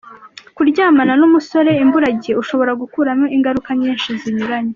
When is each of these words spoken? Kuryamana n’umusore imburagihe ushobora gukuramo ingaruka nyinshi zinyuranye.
Kuryamana 0.55 1.13
n’umusore 1.19 1.71
imburagihe 1.83 2.35
ushobora 2.43 2.71
gukuramo 2.81 3.25
ingaruka 3.35 3.69
nyinshi 3.79 4.09
zinyuranye. 4.21 4.69